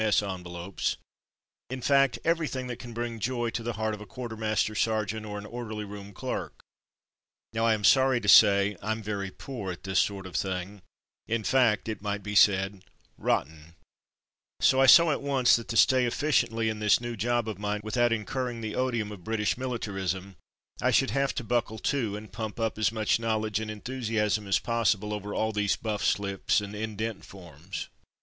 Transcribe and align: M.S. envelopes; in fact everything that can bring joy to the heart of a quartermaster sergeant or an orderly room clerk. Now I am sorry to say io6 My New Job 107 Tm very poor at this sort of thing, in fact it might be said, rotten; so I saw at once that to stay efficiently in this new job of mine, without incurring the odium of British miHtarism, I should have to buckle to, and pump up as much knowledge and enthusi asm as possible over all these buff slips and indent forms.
M.S. 0.01 0.23
envelopes; 0.23 0.97
in 1.69 1.79
fact 1.79 2.17
everything 2.25 2.65
that 2.65 2.79
can 2.79 2.91
bring 2.91 3.19
joy 3.19 3.51
to 3.51 3.61
the 3.61 3.73
heart 3.73 3.93
of 3.93 4.01
a 4.01 4.05
quartermaster 4.07 4.73
sergeant 4.73 5.27
or 5.27 5.37
an 5.37 5.45
orderly 5.45 5.85
room 5.85 6.11
clerk. 6.11 6.63
Now 7.53 7.67
I 7.67 7.75
am 7.75 7.83
sorry 7.83 8.19
to 8.19 8.27
say 8.27 8.47
io6 8.47 8.51
My 8.51 8.55
New 8.55 8.71
Job 8.71 8.81
107 8.81 8.97
Tm 8.97 9.05
very 9.05 9.29
poor 9.29 9.71
at 9.71 9.83
this 9.83 9.99
sort 9.99 10.25
of 10.25 10.35
thing, 10.35 10.81
in 11.27 11.43
fact 11.43 11.87
it 11.87 12.01
might 12.01 12.23
be 12.23 12.33
said, 12.33 12.83
rotten; 13.15 13.75
so 14.59 14.81
I 14.81 14.87
saw 14.87 15.11
at 15.11 15.21
once 15.21 15.55
that 15.55 15.67
to 15.67 15.77
stay 15.77 16.07
efficiently 16.07 16.67
in 16.67 16.79
this 16.79 16.99
new 16.99 17.15
job 17.15 17.47
of 17.47 17.59
mine, 17.59 17.81
without 17.83 18.11
incurring 18.11 18.61
the 18.61 18.73
odium 18.73 19.11
of 19.11 19.23
British 19.23 19.55
miHtarism, 19.55 20.33
I 20.81 20.89
should 20.89 21.11
have 21.11 21.35
to 21.35 21.43
buckle 21.43 21.77
to, 21.77 22.17
and 22.17 22.33
pump 22.33 22.59
up 22.59 22.79
as 22.79 22.91
much 22.91 23.19
knowledge 23.19 23.59
and 23.59 23.69
enthusi 23.69 24.15
asm 24.19 24.47
as 24.47 24.57
possible 24.57 25.13
over 25.13 25.35
all 25.35 25.51
these 25.51 25.75
buff 25.75 26.03
slips 26.03 26.59
and 26.59 26.73
indent 26.73 27.23
forms. 27.23 27.87